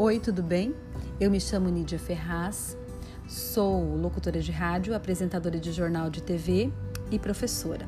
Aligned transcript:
Oi, 0.00 0.20
tudo 0.20 0.44
bem? 0.44 0.76
Eu 1.18 1.28
me 1.28 1.40
chamo 1.40 1.68
Nídia 1.68 1.98
Ferraz, 1.98 2.78
sou 3.26 3.96
locutora 3.96 4.40
de 4.40 4.52
rádio, 4.52 4.94
apresentadora 4.94 5.58
de 5.58 5.72
jornal 5.72 6.08
de 6.08 6.22
TV 6.22 6.72
e 7.10 7.18
professora. 7.18 7.84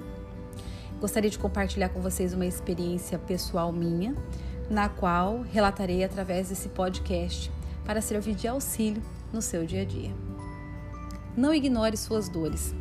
Gostaria 1.01 1.31
de 1.31 1.39
compartilhar 1.39 1.89
com 1.91 2.01
vocês 2.01 2.35
uma 2.35 2.45
experiência 2.45 3.17
pessoal 3.17 3.71
minha, 3.71 4.13
na 4.69 4.89
qual 4.89 5.43
relatarei 5.43 6.03
através 6.03 6.49
desse 6.49 6.69
podcast 6.71 7.49
para 7.85 8.01
servir 8.01 8.35
de 8.35 8.49
auxílio 8.49 9.01
no 9.33 9.41
seu 9.41 9.65
dia 9.65 9.83
a 9.83 9.85
dia. 9.85 10.13
Não 11.37 11.55
ignore 11.55 11.97
suas 11.97 12.29
dores. 12.29 12.75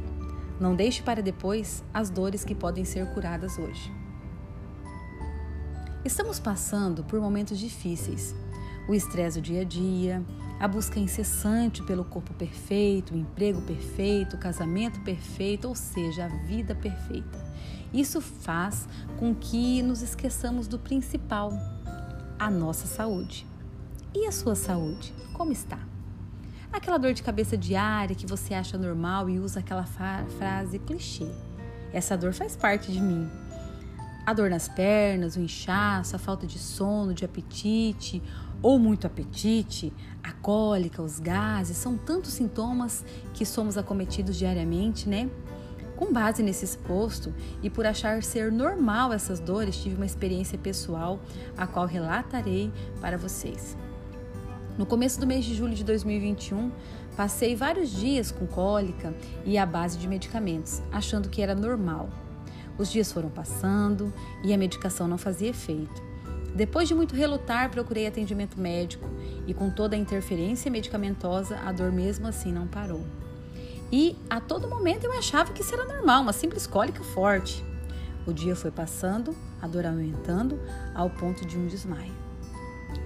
Não 0.60 0.76
deixe 0.76 1.04
para 1.04 1.22
depois 1.22 1.84
as 1.94 2.10
dores 2.10 2.44
que 2.44 2.56
podem 2.56 2.84
ser 2.84 3.06
curadas 3.14 3.60
hoje. 3.60 3.94
Estamos 6.04 6.40
passando 6.40 7.04
por 7.04 7.22
momentos 7.22 7.60
difíceis. 7.60 8.34
O 8.90 8.96
estresse 8.96 9.40
do 9.40 9.44
dia 9.44 9.62
a 9.62 9.64
dia, 9.64 10.26
a 10.60 10.68
busca 10.68 11.00
incessante 11.00 11.84
pelo 11.84 12.04
corpo 12.04 12.34
perfeito, 12.34 13.14
o 13.14 13.18
emprego 13.18 13.62
perfeito, 13.62 14.36
o 14.36 14.40
casamento 14.40 15.00
perfeito, 15.02 15.68
ou 15.68 15.76
seja, 15.76 16.26
a 16.26 16.28
vida 16.28 16.74
perfeita. 16.74 17.38
Isso 17.94 18.20
faz 18.20 18.90
com 19.20 19.36
que 19.36 19.84
nos 19.84 20.02
esqueçamos 20.02 20.68
do 20.68 20.80
principal, 20.80 21.54
a 22.40 22.50
nossa 22.50 22.88
saúde. 22.88 23.46
E 24.12 24.26
a 24.26 24.32
sua 24.32 24.56
saúde? 24.56 25.14
Como 25.34 25.52
está? 25.52 25.78
Aquela 26.74 26.98
dor 26.98 27.14
de 27.14 27.22
cabeça 27.22 27.56
diária 27.56 28.16
que 28.16 28.26
você 28.26 28.56
acha 28.56 28.76
normal 28.76 29.30
e 29.30 29.38
usa 29.38 29.60
aquela 29.60 29.86
frase 29.86 30.80
clichê. 30.80 31.28
Essa 31.94 32.18
dor 32.18 32.34
faz 32.34 32.56
parte 32.56 32.92
de 32.92 33.00
mim. 33.00 33.30
A 34.26 34.34
dor 34.34 34.50
nas 34.50 34.68
pernas, 34.68 35.36
o 35.36 35.40
inchaço, 35.40 36.16
a 36.16 36.20
falta 36.20 36.46
de 36.46 36.58
sono, 36.58 37.14
de 37.14 37.26
apetite 37.26 38.22
ou 38.62 38.78
muito 38.78 39.08
apetite, 39.08 39.94
a 40.24 40.32
cólica, 40.32 41.02
os 41.02 41.20
gases, 41.20 41.78
são 41.78 41.98
tantos 41.98 42.34
sintomas 42.34 43.06
que 43.34 43.46
somos 43.46 43.78
acometidos 43.78 44.38
diariamente, 44.38 45.08
né? 45.08 45.30
Com 45.96 46.14
base 46.14 46.42
nesse 46.42 46.66
exposto 46.66 47.34
e 47.62 47.70
por 47.70 47.86
achar 47.86 48.24
ser 48.24 48.52
normal 48.52 49.12
essas 49.12 49.40
dores, 49.40 49.78
tive 49.78 49.96
uma 49.96 50.06
experiência 50.06 50.58
pessoal 50.58 51.20
a 51.58 51.68
qual 51.68 51.86
relatarei 51.86 52.72
para 53.02 53.18
vocês. 53.18 53.78
No 54.78 54.86
começo 54.86 55.20
do 55.20 55.28
mês 55.28 55.44
de 55.44 55.54
julho 55.56 55.76
de 55.76 55.84
2021, 55.84 56.72
passei 57.18 57.54
vários 57.54 57.92
dias 57.92 58.32
com 58.32 58.48
cólica 58.48 59.14
e 59.46 59.58
à 59.58 59.66
base 59.66 59.98
de 59.98 60.08
medicamentos, 60.08 60.82
achando 60.90 61.28
que 61.28 61.42
era 61.42 61.54
normal. 61.54 62.10
Os 62.78 62.90
dias 62.90 63.12
foram 63.12 63.30
passando 63.30 64.14
e 64.42 64.54
a 64.54 64.58
medicação 64.58 65.06
não 65.06 65.18
fazia 65.18 65.50
efeito. 65.50 66.09
Depois 66.56 66.88
de 66.88 66.96
muito 66.96 67.16
relutar, 67.16 67.70
procurei 67.70 68.08
atendimento 68.08 68.60
médico 68.60 69.08
e, 69.46 69.54
com 69.54 69.70
toda 69.70 69.96
a 69.96 70.00
interferência 70.00 70.72
medicamentosa, 70.72 71.58
a 71.60 71.72
dor 71.72 71.92
mesmo 71.92 72.28
assim 72.28 72.52
não 72.52 72.68
parou. 72.68 73.06
E 73.92 74.16
a 74.30 74.40
todo 74.40 74.68
momento 74.68 75.06
eu 75.06 75.14
achava 75.14 75.52
que 75.54 75.62
isso 75.62 75.74
era 75.74 75.86
normal, 75.86 76.22
uma 76.22 76.34
simples 76.34 76.68
cólica 76.68 77.04
forte. 77.04 77.64
O 78.28 78.34
dia 78.34 78.56
foi 78.56 78.70
passando, 78.70 79.36
a 79.62 79.68
dor 79.68 79.86
aumentando, 79.86 80.60
ao 80.94 81.10
ponto 81.10 81.46
de 81.46 81.58
um 81.58 81.66
desmaio. 81.66 82.14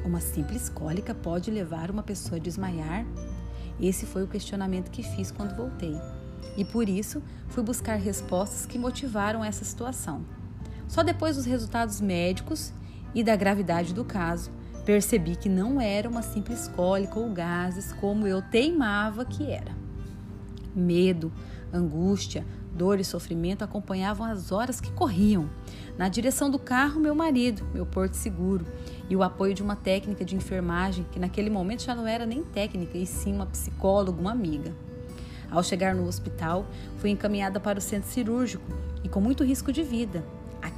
Uma 0.04 0.20
simples 0.20 0.70
cólica 0.70 1.16
pode 1.16 1.50
levar 1.50 1.90
uma 1.90 2.04
pessoa 2.04 2.38
a 2.38 2.42
desmaiar? 2.42 3.06
Esse 3.80 4.06
foi 4.06 4.24
o 4.24 4.28
questionamento 4.28 4.92
que 4.92 5.04
fiz 5.04 5.32
quando 5.32 5.56
voltei. 5.56 5.96
E 6.58 6.66
por 6.66 6.90
isso 6.90 7.24
fui 7.48 7.64
buscar 7.64 7.96
respostas 7.96 8.66
que 8.66 8.78
motivaram 8.78 9.44
essa 9.44 9.64
situação. 9.64 10.26
Só 10.88 11.02
depois 11.02 11.38
dos 11.38 11.46
resultados 11.46 12.02
médicos 12.02 12.74
e 13.14 13.24
da 13.24 13.36
gravidade 13.36 13.94
do 13.94 14.04
caso, 14.04 14.52
percebi 14.86 15.36
que 15.36 15.50
não 15.50 15.80
era 15.80 16.10
uma 16.10 16.22
simples 16.22 16.68
cólica 16.68 17.20
ou 17.20 17.30
gases 17.30 17.94
como 17.94 18.28
eu 18.28 18.42
teimava 18.42 19.24
que 19.24 19.50
era. 19.50 19.72
Medo, 20.76 21.32
angústia, 21.72 22.46
dor 22.74 23.00
e 23.00 23.04
sofrimento 23.04 23.64
acompanhavam 23.64 24.26
as 24.26 24.52
horas 24.52 24.82
que 24.82 24.92
corriam. 24.92 25.50
Na 25.98 26.10
direção 26.10 26.50
do 26.50 26.58
carro, 26.58 27.00
meu 27.00 27.14
marido, 27.14 27.66
meu 27.74 27.86
porto 27.86 28.16
seguro, 28.16 28.66
e 29.10 29.16
o 29.16 29.22
apoio 29.22 29.54
de 29.54 29.62
uma 29.62 29.76
técnica 29.76 30.26
de 30.26 30.36
enfermagem 30.36 31.06
que 31.12 31.20
naquele 31.20 31.50
momento 31.50 31.84
já 31.84 31.94
não 31.94 32.08
era 32.08 32.26
nem 32.26 32.44
técnica, 32.44 32.98
e 32.98 33.06
sim 33.06 33.34
uma 33.34 33.46
psicóloga, 33.46 34.20
uma 34.20 34.32
amiga. 34.32 34.74
Ao 35.52 35.62
chegar 35.62 35.94
no 35.94 36.08
hospital, 36.08 36.66
fui 36.98 37.12
encaminhada 37.12 37.60
para 37.60 37.78
o 37.78 37.82
centro 37.82 38.10
cirúrgico 38.10 38.66
e 39.04 39.10
com 39.10 39.22
muito 39.22 39.44
risco 39.44 39.72
de 39.72 39.84
vida. 39.84 40.24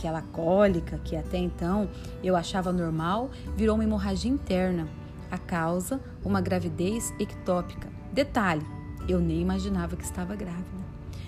Aquela 0.05 0.21
cólica, 0.21 0.99
que 1.03 1.15
até 1.15 1.39
então 1.39 1.89
eu 2.23 2.35
achava 2.35 2.71
normal, 2.71 3.31
virou 3.57 3.73
uma 3.73 3.83
hemorragia 3.83 4.29
interna. 4.29 4.87
A 5.31 5.37
causa, 5.39 5.99
uma 6.23 6.39
gravidez 6.39 7.11
ectópica. 7.19 7.89
Detalhe, 8.13 8.63
eu 9.09 9.19
nem 9.19 9.41
imaginava 9.41 9.95
que 9.95 10.03
estava 10.03 10.35
grávida. 10.35 10.69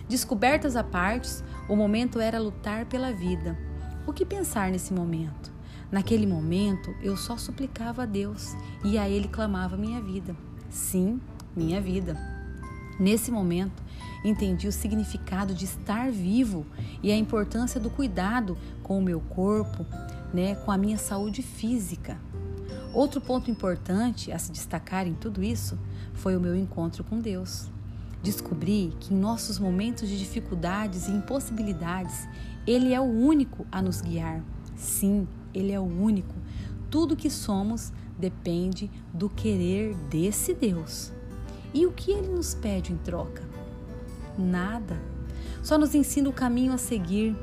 Descobertas 0.07 0.75
à 0.75 0.83
parte, 0.83 1.43
o 1.67 1.75
momento 1.75 2.19
era 2.19 2.39
lutar 2.39 2.85
pela 2.85 3.11
vida. 3.11 3.57
O 4.05 4.13
que 4.13 4.23
pensar 4.23 4.69
nesse 4.69 4.93
momento? 4.93 5.51
Naquele 5.91 6.27
momento, 6.27 6.93
eu 7.01 7.17
só 7.17 7.35
suplicava 7.35 8.03
a 8.03 8.05
Deus 8.05 8.55
e 8.85 8.95
a 8.99 9.09
Ele 9.09 9.27
clamava 9.27 9.75
minha 9.75 9.99
vida. 9.99 10.35
Sim, 10.69 11.19
minha 11.55 11.81
vida. 11.81 12.15
Nesse 12.99 13.31
momento, 13.31 13.83
entendi 14.23 14.67
o 14.67 14.71
significado 14.71 15.53
de 15.53 15.65
estar 15.65 16.11
vivo 16.11 16.65
e 17.03 17.11
a 17.11 17.17
importância 17.17 17.79
do 17.79 17.89
cuidado 17.89 18.57
com 18.81 18.97
o 18.97 19.01
meu 19.01 19.19
corpo, 19.19 19.85
né, 20.33 20.55
com 20.55 20.71
a 20.71 20.77
minha 20.77 20.97
saúde 20.97 21.41
física. 21.41 22.17
Outro 22.93 23.21
ponto 23.21 23.51
importante 23.51 24.31
a 24.31 24.39
se 24.39 24.51
destacar 24.51 25.05
em 25.07 25.13
tudo 25.13 25.43
isso 25.43 25.77
foi 26.13 26.35
o 26.35 26.39
meu 26.39 26.55
encontro 26.55 27.03
com 27.03 27.19
Deus. 27.19 27.69
Descobri 28.23 28.93
que 28.99 29.13
em 29.13 29.17
nossos 29.17 29.59
momentos 29.59 30.09
de 30.09 30.17
dificuldades 30.17 31.07
e 31.07 31.11
impossibilidades, 31.11 32.27
Ele 32.65 32.93
é 32.93 32.99
o 32.99 33.03
único 33.03 33.67
a 33.71 33.81
nos 33.81 34.01
guiar. 34.01 34.43
Sim, 34.75 35.27
Ele 35.53 35.71
é 35.71 35.79
o 35.79 35.83
único. 35.83 36.33
Tudo 36.89 37.15
que 37.15 37.29
somos 37.29 37.93
depende 38.17 38.89
do 39.13 39.29
querer 39.29 39.95
desse 40.09 40.53
Deus. 40.53 41.13
E 41.73 41.85
o 41.85 41.91
que 41.91 42.11
Ele 42.11 42.27
nos 42.27 42.53
pede 42.53 42.93
em 42.93 42.97
troca? 42.97 43.43
Nada. 44.37 44.97
Só 45.61 45.77
nos 45.77 45.93
ensina 45.93 46.29
o 46.29 46.33
caminho 46.33 46.73
a 46.73 46.77
seguir. 46.77 47.35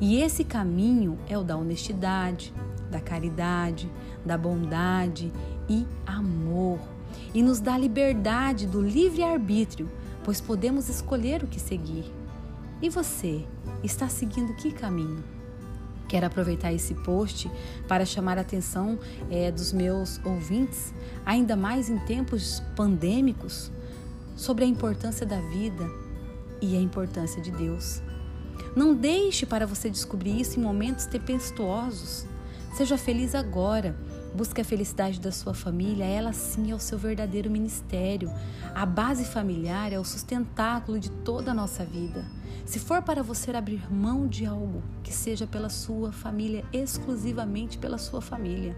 E 0.00 0.20
esse 0.20 0.44
caminho 0.44 1.18
é 1.28 1.38
o 1.38 1.44
da 1.44 1.56
honestidade, 1.56 2.52
da 2.90 3.00
caridade, 3.00 3.90
da 4.24 4.36
bondade 4.36 5.32
e 5.68 5.86
amor. 6.06 6.80
E 7.32 7.42
nos 7.42 7.60
dá 7.60 7.78
liberdade 7.78 8.66
do 8.66 8.80
livre-arbítrio 8.80 9.88
pois 10.28 10.42
podemos 10.42 10.90
escolher 10.90 11.42
o 11.42 11.46
que 11.46 11.58
seguir. 11.58 12.04
E 12.82 12.90
você, 12.90 13.46
está 13.82 14.10
seguindo 14.10 14.54
que 14.56 14.70
caminho? 14.70 15.24
Quero 16.08 16.26
aproveitar 16.26 16.72
esse 16.72 16.94
post 16.94 17.50
para 17.86 18.04
chamar 18.04 18.38
a 18.38 18.40
atenção 18.40 18.98
é, 19.30 19.50
dos 19.52 19.72
meus 19.72 20.18
ouvintes, 20.24 20.94
ainda 21.24 21.54
mais 21.54 21.90
em 21.90 21.98
tempos 21.98 22.62
pandêmicos, 22.74 23.70
sobre 24.34 24.64
a 24.64 24.66
importância 24.66 25.26
da 25.26 25.40
vida 25.40 25.88
e 26.62 26.76
a 26.76 26.80
importância 26.80 27.42
de 27.42 27.50
Deus. 27.50 28.00
Não 28.74 28.94
deixe 28.94 29.44
para 29.44 29.66
você 29.66 29.90
descobrir 29.90 30.40
isso 30.40 30.58
em 30.58 30.62
momentos 30.62 31.06
tempestuosos. 31.06 32.26
Seja 32.74 32.96
feliz 32.96 33.34
agora 33.34 33.96
Busque 34.34 34.60
a 34.60 34.64
felicidade 34.64 35.20
da 35.20 35.32
sua 35.32 35.54
família, 35.54 36.04
ela 36.04 36.32
sim 36.32 36.70
é 36.70 36.74
o 36.74 36.78
seu 36.78 36.98
verdadeiro 36.98 37.50
ministério. 37.50 38.30
A 38.74 38.84
base 38.84 39.24
familiar 39.24 39.92
é 39.92 39.98
o 39.98 40.04
sustentáculo 40.04 41.00
de 41.00 41.10
toda 41.10 41.50
a 41.50 41.54
nossa 41.54 41.84
vida. 41.84 42.24
Se 42.64 42.78
for 42.78 43.02
para 43.02 43.22
você 43.22 43.50
abrir 43.50 43.90
mão 43.92 44.28
de 44.28 44.44
algo, 44.44 44.82
que 45.02 45.12
seja 45.12 45.46
pela 45.46 45.70
sua 45.70 46.12
família, 46.12 46.64
exclusivamente 46.72 47.78
pela 47.78 47.96
sua 47.96 48.20
família. 48.20 48.76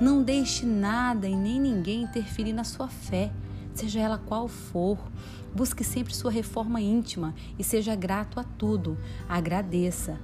Não 0.00 0.22
deixe 0.22 0.64
nada 0.64 1.26
e 1.26 1.34
nem 1.34 1.60
ninguém 1.60 2.02
interferir 2.02 2.52
na 2.52 2.64
sua 2.64 2.88
fé, 2.88 3.32
seja 3.74 4.00
ela 4.00 4.16
qual 4.16 4.46
for. 4.46 4.98
Busque 5.54 5.82
sempre 5.82 6.14
sua 6.14 6.30
reforma 6.30 6.80
íntima 6.80 7.34
e 7.58 7.64
seja 7.64 7.94
grato 7.94 8.38
a 8.38 8.44
tudo. 8.44 8.96
Agradeça, 9.28 10.20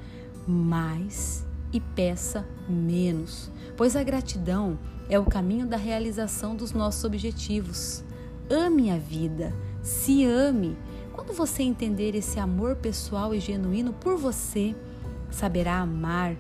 mas 0.47 1.45
e 1.73 1.81
peça 1.81 2.47
menos, 2.69 3.51
pois 3.77 3.97
a 3.97 4.03
gratidão 4.03 4.79
é 5.09 5.19
o 5.19 5.25
caminho 5.25 5.67
da 5.67 5.77
realização 5.77 6.55
dos 6.55 6.73
nossos 6.73 7.05
objetivos. 7.05 8.05
Ame 8.51 8.91
a 8.91 8.99
vida, 8.99 9.53
se 9.83 10.25
ame. 10.25 10.77
Quando 11.13 11.33
você 11.33 11.63
entender 11.63 12.15
esse 12.15 12.39
amor 12.39 12.77
pessoal 12.77 13.35
e 13.35 13.41
genuíno 13.41 13.93
por 13.93 14.17
você, 14.17 14.75
saberá 15.31 15.79
amar 15.79 16.37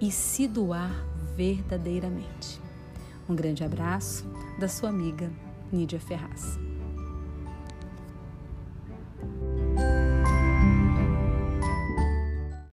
e 0.00 0.10
se 0.10 0.46
doar 0.46 0.92
verdadeiramente. 1.36 2.60
Um 3.28 3.34
grande 3.34 3.64
abraço 3.64 4.26
da 4.58 4.68
sua 4.68 4.88
amiga 4.88 5.30
Nídia 5.72 6.00
Ferraz. 6.00 6.69